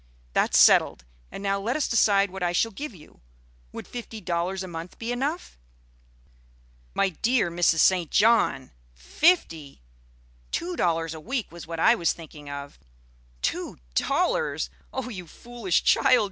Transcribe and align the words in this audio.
That's 0.33 0.57
settled; 0.57 1.05
and 1.31 1.43
now 1.43 1.59
let 1.59 1.75
us 1.75 1.87
decide 1.87 2.31
what 2.31 2.41
I 2.41 2.53
shall 2.53 2.71
give 2.71 2.95
you. 2.95 3.21
Would 3.71 3.87
fifty 3.87 4.19
dollars 4.19 4.63
a 4.63 4.67
month 4.67 4.97
be 4.97 5.11
enough?" 5.11 5.59
"My 6.95 7.09
dear 7.09 7.51
Mrs. 7.51 7.81
St. 7.81 8.09
John! 8.09 8.71
Fifty! 8.95 9.83
Two 10.49 10.75
dollars 10.75 11.13
a 11.13 11.19
week 11.19 11.51
was 11.51 11.67
what 11.67 11.79
I 11.79 11.93
was 11.93 12.13
thinking 12.13 12.49
of." 12.49 12.79
"Two 13.43 13.77
dollars! 13.93 14.71
oh, 14.91 15.07
you 15.09 15.27
foolish 15.27 15.83
child! 15.83 16.19